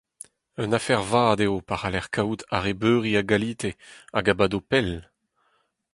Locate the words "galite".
3.29-3.71